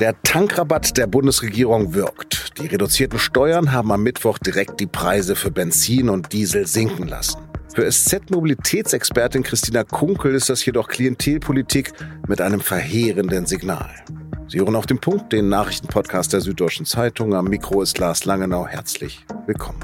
[0.00, 2.58] Der Tankrabatt der Bundesregierung wirkt.
[2.58, 7.38] Die reduzierten Steuern haben am Mittwoch direkt die Preise für Benzin und Diesel sinken lassen.
[7.74, 11.92] Für SZ-Mobilitätsexpertin Christina Kunkel ist das jedoch Klientelpolitik
[12.26, 13.90] mit einem verheerenden Signal.
[14.48, 17.34] Sie hören auf den Punkt den Nachrichtenpodcast der Süddeutschen Zeitung.
[17.34, 18.66] Am Mikro ist Lars Langenau.
[18.66, 19.80] Herzlich willkommen.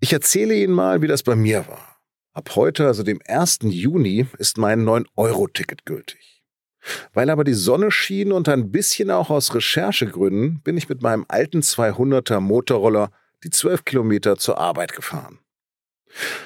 [0.00, 1.97] Ich erzähle Ihnen mal, wie das bei mir war.
[2.38, 3.62] Ab heute, also dem 1.
[3.62, 6.44] Juni, ist mein 9-Euro-Ticket gültig.
[7.12, 11.24] Weil aber die Sonne schien und ein bisschen auch aus Recherchegründen bin ich mit meinem
[11.26, 13.10] alten 200er Motorroller
[13.42, 15.40] die 12 Kilometer zur Arbeit gefahren.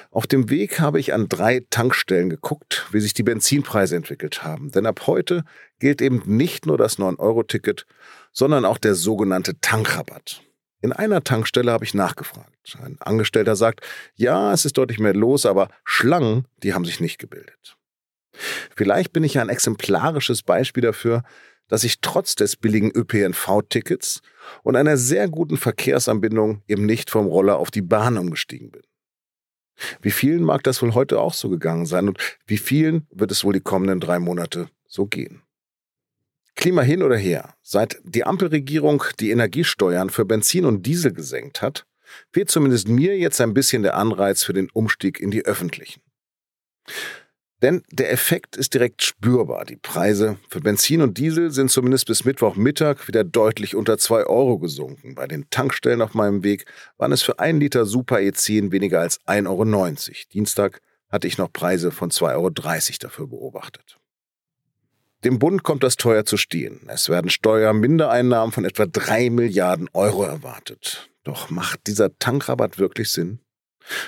[0.09, 4.71] Auf dem Weg habe ich an drei Tankstellen geguckt, wie sich die Benzinpreise entwickelt haben.
[4.71, 5.43] Denn ab heute
[5.77, 7.85] gilt eben nicht nur das 9-Euro-Ticket,
[8.31, 10.41] sondern auch der sogenannte Tankrabatt.
[10.83, 12.77] In einer Tankstelle habe ich nachgefragt.
[12.83, 13.79] Ein Angestellter sagt,
[14.15, 17.77] ja, es ist deutlich mehr los, aber Schlangen, die haben sich nicht gebildet.
[18.75, 21.23] Vielleicht bin ich ein exemplarisches Beispiel dafür,
[21.69, 24.21] dass ich trotz des billigen ÖPNV-Tickets
[24.63, 28.81] und einer sehr guten Verkehrsanbindung eben nicht vom Roller auf die Bahn umgestiegen bin.
[30.01, 33.45] Wie vielen mag das wohl heute auch so gegangen sein und wie vielen wird es
[33.45, 35.43] wohl die kommenden drei Monate so gehen?
[36.55, 41.85] Klima hin oder her, seit die Ampelregierung die Energiesteuern für Benzin und Diesel gesenkt hat,
[42.31, 46.01] fehlt zumindest mir jetzt ein bisschen der Anreiz für den Umstieg in die öffentlichen.
[47.63, 49.63] Denn der Effekt ist direkt spürbar.
[49.63, 54.59] Die Preise für Benzin und Diesel sind zumindest bis Mittwochmittag wieder deutlich unter 2 Euro
[54.59, 55.15] gesunken.
[55.15, 56.65] Bei den Tankstellen auf meinem Weg
[56.97, 60.15] waren es für einen Liter Super E10 weniger als 1,90 Euro.
[60.33, 62.49] Dienstag hatte ich noch Preise von 2,30 Euro
[62.99, 63.97] dafür beobachtet.
[65.23, 66.81] Dem Bund kommt das teuer zu stehen.
[66.87, 71.09] Es werden Steuermindereinnahmen von etwa 3 Milliarden Euro erwartet.
[71.23, 73.39] Doch macht dieser Tankrabatt wirklich Sinn?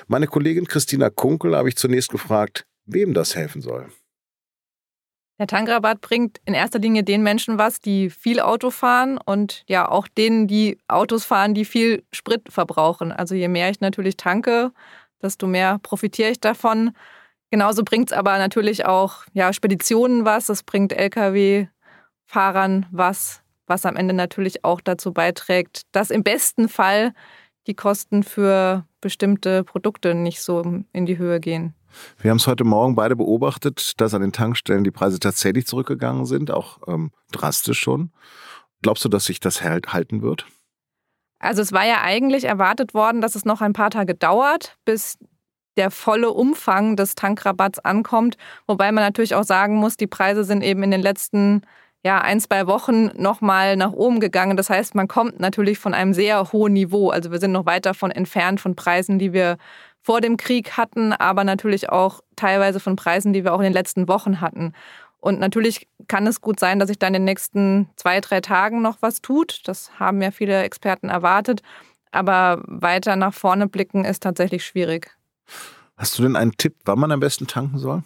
[0.07, 3.89] Meine Kollegin Christina Kunkel habe ich zunächst gefragt, wem das helfen soll.
[5.39, 9.89] Der Tankrabatt bringt in erster Linie den Menschen was, die viel Auto fahren und ja
[9.89, 13.11] auch denen, die Autos fahren, die viel Sprit verbrauchen.
[13.13, 14.71] Also je mehr ich natürlich tanke,
[15.21, 16.91] desto mehr profitiere ich davon.
[17.51, 23.95] Genauso bringt es aber natürlich auch ja, Speditionen was, es bringt Lkw-Fahrern was, was am
[23.95, 27.13] Ende natürlich auch dazu beiträgt, dass im besten Fall
[27.67, 31.73] die Kosten für bestimmte Produkte nicht so in die Höhe gehen.
[32.19, 36.25] Wir haben es heute Morgen beide beobachtet, dass an den Tankstellen die Preise tatsächlich zurückgegangen
[36.25, 38.11] sind, auch ähm, drastisch schon.
[38.81, 40.45] Glaubst du, dass sich das halten wird?
[41.39, 45.17] Also es war ja eigentlich erwartet worden, dass es noch ein paar Tage dauert, bis
[45.77, 48.37] der volle Umfang des Tankrabatts ankommt.
[48.67, 51.61] Wobei man natürlich auch sagen muss, die Preise sind eben in den letzten
[52.05, 54.57] ja, ein, zwei Wochen nochmal nach oben gegangen.
[54.57, 57.09] Das heißt, man kommt natürlich von einem sehr hohen Niveau.
[57.09, 59.57] Also wir sind noch weit davon entfernt von Preisen, die wir
[60.03, 63.73] vor dem Krieg hatten, aber natürlich auch teilweise von Preisen, die wir auch in den
[63.73, 64.73] letzten Wochen hatten.
[65.19, 68.83] Und natürlich kann es gut sein, dass sich da in den nächsten zwei, drei Tagen
[68.83, 69.61] noch was tut.
[69.67, 71.63] Das haben ja viele Experten erwartet.
[72.11, 75.17] Aber weiter nach vorne blicken ist tatsächlich schwierig.
[75.97, 78.03] Hast du denn einen Tipp, wann man am besten tanken soll?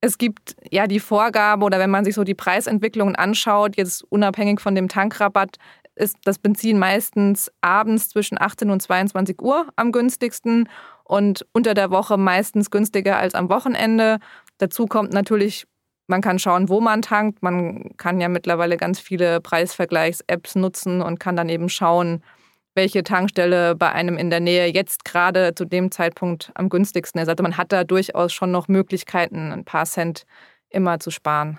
[0.00, 4.60] Es gibt ja die Vorgabe oder wenn man sich so die Preisentwicklungen anschaut, jetzt unabhängig
[4.60, 5.56] von dem Tankrabatt,
[5.94, 10.68] ist das Benzin meistens abends zwischen 18 und 22 Uhr am günstigsten
[11.04, 14.18] und unter der Woche meistens günstiger als am Wochenende.
[14.58, 15.66] Dazu kommt natürlich,
[16.06, 17.42] man kann schauen, wo man tankt.
[17.42, 22.22] Man kann ja mittlerweile ganz viele Preisvergleichs-Apps nutzen und kann dann eben schauen,
[22.76, 27.28] welche Tankstelle bei einem in der Nähe jetzt gerade zu dem Zeitpunkt am günstigsten ist.
[27.28, 30.24] Also man hat da durchaus schon noch Möglichkeiten, ein paar Cent
[30.68, 31.58] immer zu sparen.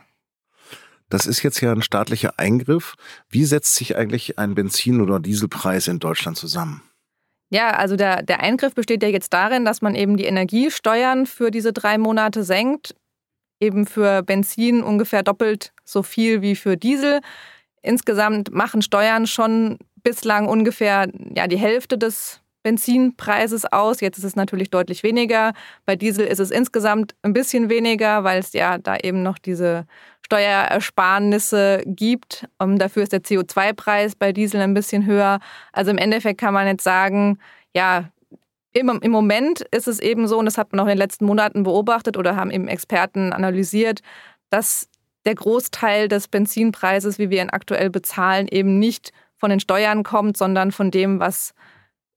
[1.09, 2.95] Das ist jetzt ja ein staatlicher Eingriff.
[3.29, 6.81] Wie setzt sich eigentlich ein Benzin- oder Dieselpreis in Deutschland zusammen?
[7.49, 11.49] Ja, also der, der Eingriff besteht ja jetzt darin, dass man eben die Energiesteuern für
[11.49, 12.93] diese drei Monate senkt.
[13.59, 17.21] Eben für Benzin ungefähr doppelt so viel wie für Diesel.
[17.81, 23.99] Insgesamt machen Steuern schon bislang ungefähr ja, die Hälfte des Benzinpreises aus.
[23.99, 25.51] Jetzt ist es natürlich deutlich weniger.
[25.85, 29.85] Bei Diesel ist es insgesamt ein bisschen weniger, weil es ja da eben noch diese
[30.25, 32.47] Steuerersparnisse gibt.
[32.57, 35.39] Um, ähm, dafür ist der CO2-Preis bei Diesel ein bisschen höher.
[35.73, 37.37] Also im Endeffekt kann man jetzt sagen,
[37.75, 38.09] ja,
[38.71, 41.25] im, im Moment ist es eben so, und das hat man auch in den letzten
[41.25, 43.99] Monaten beobachtet oder haben eben Experten analysiert,
[44.51, 44.87] dass
[45.25, 50.37] der Großteil des Benzinpreises, wie wir ihn aktuell bezahlen, eben nicht von den Steuern kommt,
[50.37, 51.53] sondern von dem, was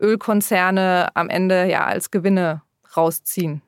[0.00, 2.62] Ölkonzerne am Ende ja als Gewinne
[2.96, 3.62] rausziehen.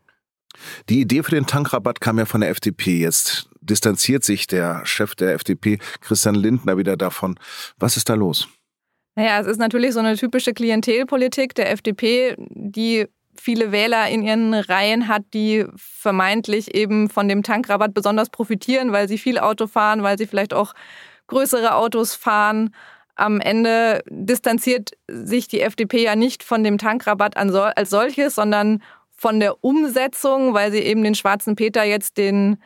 [0.88, 2.98] Die Idee für den Tankrabatt kam ja von der FDP.
[2.98, 7.38] Jetzt distanziert sich der Chef der FDP, Christian Lindner, wieder davon.
[7.78, 8.48] Was ist da los?
[9.14, 14.54] Naja, es ist natürlich so eine typische Klientelpolitik der FDP, die viele Wähler in ihren
[14.54, 20.02] Reihen hat, die vermeintlich eben von dem Tankrabatt besonders profitieren, weil sie viel Auto fahren,
[20.02, 20.74] weil sie vielleicht auch
[21.26, 22.74] größere Autos fahren.
[23.14, 29.38] Am Ende distanziert sich die FDP ja nicht von dem Tankrabatt als solches, sondern von
[29.38, 32.56] der Umsetzung, weil sie eben den schwarzen Peter jetzt den,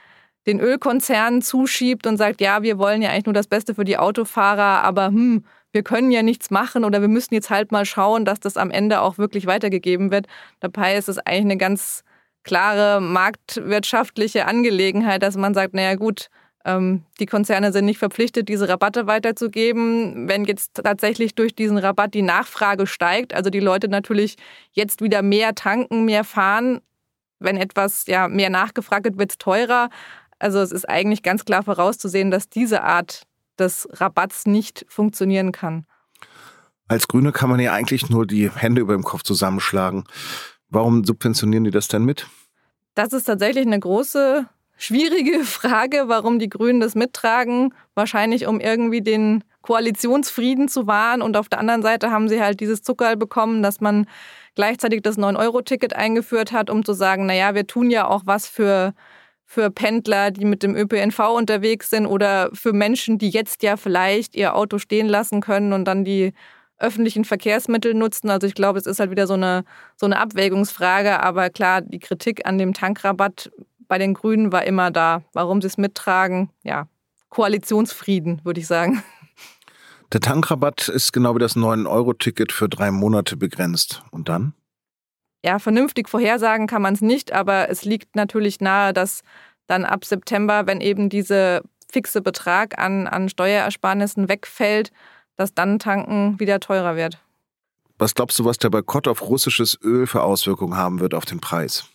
[0.46, 3.98] den Ölkonzernen zuschiebt und sagt, ja, wir wollen ja eigentlich nur das Beste für die
[3.98, 8.24] Autofahrer, aber hm, wir können ja nichts machen oder wir müssen jetzt halt mal schauen,
[8.24, 10.26] dass das am Ende auch wirklich weitergegeben wird.
[10.60, 12.02] Dabei ist es eigentlich eine ganz
[12.44, 16.28] klare marktwirtschaftliche Angelegenheit, dass man sagt, naja gut,
[16.68, 20.28] die Konzerne sind nicht verpflichtet, diese Rabatte weiterzugeben.
[20.28, 24.36] Wenn jetzt tatsächlich durch diesen Rabatt die Nachfrage steigt, also die Leute natürlich
[24.72, 26.80] jetzt wieder mehr tanken, mehr fahren,
[27.38, 29.90] wenn etwas ja mehr nachgefragt wird, wird es teurer.
[30.38, 33.22] Also es ist eigentlich ganz klar vorauszusehen, dass diese Art
[33.58, 35.86] des Rabatts nicht funktionieren kann.
[36.88, 40.04] Als Grüne kann man ja eigentlich nur die Hände über dem Kopf zusammenschlagen.
[40.68, 42.26] Warum subventionieren die das denn mit?
[42.94, 44.46] Das ist tatsächlich eine große,
[44.76, 47.74] schwierige Frage, warum die Grünen das mittragen.
[47.94, 51.22] Wahrscheinlich, um irgendwie den Koalitionsfrieden zu wahren.
[51.22, 54.06] Und auf der anderen Seite haben sie halt dieses Zuckerl bekommen, dass man
[54.54, 58.94] gleichzeitig das 9-Euro-Ticket eingeführt hat, um zu sagen, naja, wir tun ja auch was für
[59.48, 64.34] für Pendler, die mit dem ÖPNV unterwegs sind oder für Menschen, die jetzt ja vielleicht
[64.34, 66.32] ihr Auto stehen lassen können und dann die
[66.78, 68.28] öffentlichen Verkehrsmittel nutzen.
[68.28, 69.64] Also ich glaube, es ist halt wieder so eine,
[69.96, 71.22] so eine Abwägungsfrage.
[71.22, 73.50] Aber klar, die Kritik an dem Tankrabatt
[73.88, 75.22] bei den Grünen war immer da.
[75.32, 76.50] Warum sie es mittragen?
[76.62, 76.88] Ja,
[77.28, 79.02] Koalitionsfrieden, würde ich sagen.
[80.12, 84.02] Der Tankrabatt ist genau wie das 9-Euro-Ticket für drei Monate begrenzt.
[84.12, 84.54] Und dann?
[85.44, 89.22] Ja, vernünftig vorhersagen kann man es nicht, aber es liegt natürlich nahe, dass
[89.66, 94.92] dann ab September, wenn eben dieser fixe Betrag an, an Steuerersparnissen wegfällt,
[95.36, 97.18] dass dann Tanken wieder teurer wird.
[97.98, 101.40] Was glaubst du, was der Boykott auf russisches Öl für Auswirkungen haben wird auf den
[101.40, 101.88] Preis?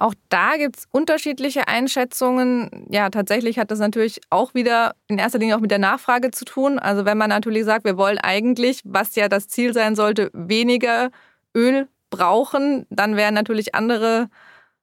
[0.00, 2.86] Auch da gibt es unterschiedliche Einschätzungen.
[2.88, 6.44] Ja, tatsächlich hat das natürlich auch wieder in erster Linie auch mit der Nachfrage zu
[6.44, 6.78] tun.
[6.78, 11.10] Also wenn man natürlich sagt, wir wollen eigentlich, was ja das Ziel sein sollte, weniger
[11.52, 14.28] Öl brauchen, dann wären natürlich andere,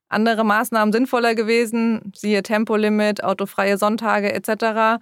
[0.10, 5.02] andere Maßnahmen sinnvoller gewesen, siehe Tempolimit, autofreie Sonntage etc.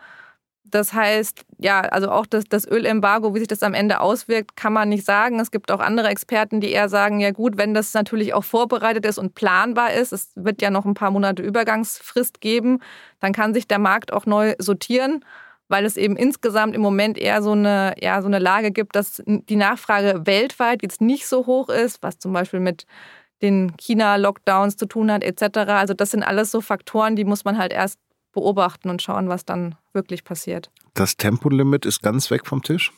[0.65, 4.73] Das heißt, ja, also auch das, das Ölembargo, wie sich das am Ende auswirkt, kann
[4.73, 5.39] man nicht sagen.
[5.39, 9.05] Es gibt auch andere Experten, die eher sagen, ja gut, wenn das natürlich auch vorbereitet
[9.05, 12.79] ist und planbar ist, es wird ja noch ein paar Monate Übergangsfrist geben,
[13.19, 15.23] dann kann sich der Markt auch neu sortieren
[15.69, 19.23] weil es eben insgesamt im Moment eher so eine, ja, so eine Lage gibt, dass
[19.25, 22.85] die Nachfrage weltweit jetzt nicht so hoch ist, was zum Beispiel mit
[23.41, 25.57] den China-Lockdowns zu tun hat, etc.
[25.69, 27.99] Also das sind alles so Faktoren, die muss man halt erst
[28.33, 30.69] beobachten und schauen, was dann wirklich passiert.
[30.93, 32.91] Das Tempolimit ist ganz weg vom Tisch?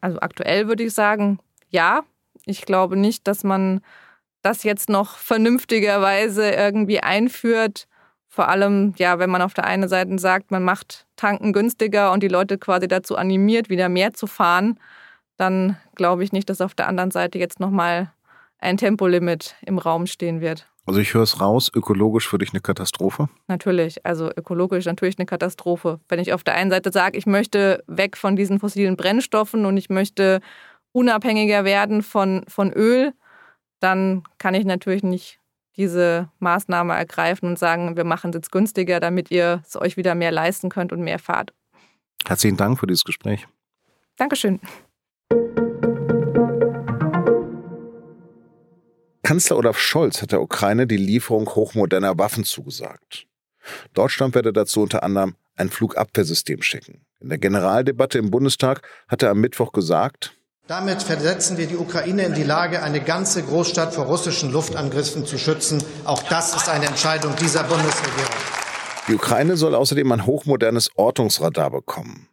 [0.00, 1.38] Also aktuell würde ich sagen,
[1.68, 2.02] ja.
[2.46, 3.82] Ich glaube nicht, dass man
[4.42, 7.88] das jetzt noch vernünftigerweise irgendwie einführt.
[8.28, 12.22] Vor allem, ja, wenn man auf der einen Seite sagt, man macht Tanken günstiger und
[12.22, 14.78] die Leute quasi dazu animiert, wieder mehr zu fahren,
[15.36, 18.12] dann glaube ich nicht, dass auf der anderen Seite jetzt nochmal
[18.58, 20.66] ein Tempolimit im Raum stehen wird.
[20.88, 23.28] Also ich höre es raus, ökologisch für dich eine Katastrophe?
[23.46, 26.00] Natürlich, also ökologisch natürlich eine Katastrophe.
[26.08, 29.76] Wenn ich auf der einen Seite sage, ich möchte weg von diesen fossilen Brennstoffen und
[29.76, 30.40] ich möchte
[30.92, 33.12] unabhängiger werden von, von Öl,
[33.80, 35.40] dann kann ich natürlich nicht
[35.76, 40.14] diese Maßnahme ergreifen und sagen, wir machen es jetzt günstiger, damit ihr es euch wieder
[40.14, 41.52] mehr leisten könnt und mehr fahrt.
[42.26, 43.46] Herzlichen Dank für dieses Gespräch.
[44.16, 44.58] Dankeschön.
[49.28, 53.26] Kanzler Olaf Scholz hat der Ukraine die Lieferung hochmoderner Waffen zugesagt.
[53.92, 57.04] Deutschland werde dazu unter anderem ein Flugabwehrsystem schicken.
[57.20, 60.32] In der Generaldebatte im Bundestag hat er am Mittwoch gesagt,
[60.66, 65.36] damit versetzen wir die Ukraine in die Lage, eine ganze Großstadt vor russischen Luftangriffen zu
[65.36, 65.84] schützen.
[66.06, 68.32] Auch das ist eine Entscheidung dieser Bundesregierung.
[69.08, 72.30] Die Ukraine soll außerdem ein hochmodernes Ortungsradar bekommen.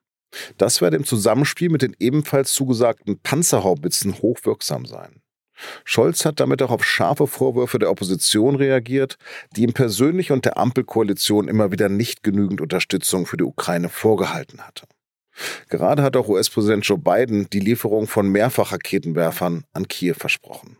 [0.57, 5.21] Das werde im Zusammenspiel mit den ebenfalls zugesagten Panzerhaubitzen hochwirksam sein.
[5.83, 9.17] Scholz hat damit auch auf scharfe Vorwürfe der Opposition reagiert,
[9.55, 14.61] die ihm persönlich und der Ampelkoalition immer wieder nicht genügend Unterstützung für die Ukraine vorgehalten
[14.61, 14.85] hatte.
[15.69, 20.77] Gerade hat auch US-Präsident Joe Biden die Lieferung von Mehrfachraketenwerfern an Kiew versprochen.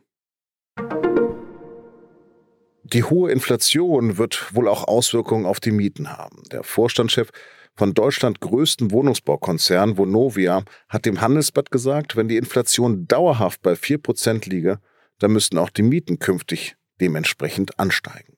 [2.84, 6.44] Die hohe Inflation wird wohl auch Auswirkungen auf die Mieten haben.
[6.51, 7.32] Der Vorstandschef
[7.75, 14.50] von Deutschland größten Wohnungsbaukonzern Vonovia hat dem Handelsblatt gesagt, wenn die Inflation dauerhaft bei 4%
[14.50, 14.79] liege,
[15.20, 18.38] dann müssten auch die Mieten künftig dementsprechend ansteigen.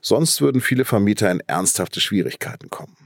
[0.00, 2.96] Sonst würden viele Vermieter in ernsthafte Schwierigkeiten kommen.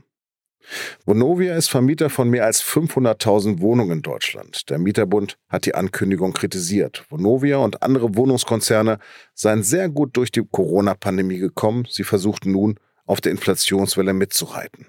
[1.05, 4.71] Vonovia ist Vermieter von mehr als 500.000 Wohnungen in Deutschland.
[4.71, 7.05] Der Mieterbund hat die Ankündigung kritisiert.
[7.11, 8.99] Vonovia und andere Wohnungskonzerne
[9.35, 11.87] seien sehr gut durch die Corona-Pandemie gekommen.
[11.91, 14.87] Sie versuchten nun, auf der Inflationswelle mitzureiten.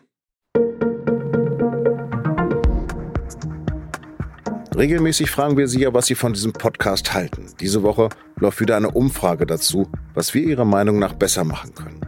[4.83, 7.45] Regelmäßig fragen wir Sie ja, was Sie von diesem Podcast halten.
[7.61, 12.01] Diese Woche läuft wieder eine Umfrage dazu, was wir Ihrer Meinung nach besser machen können.